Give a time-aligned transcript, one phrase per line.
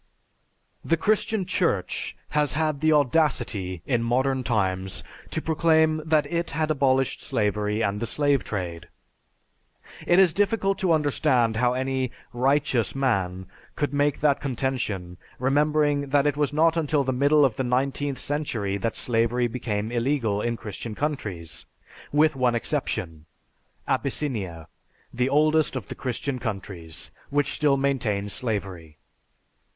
[0.83, 6.71] The Christian Church has had the audacity, in modern times, to proclaim that it had
[6.71, 8.87] abolished slavery and the slave trade.
[10.07, 13.45] It is difficult to understand how any "righteous" man
[13.75, 18.17] could make that contention remembering that it was not until the middle of the nineteenth
[18.17, 21.67] century that slavery became illegal in Christian countries,
[22.11, 23.25] with one exception,
[23.87, 24.67] Abyssinia,
[25.13, 28.97] the oldest of the Christian countries, which still maintains slavery.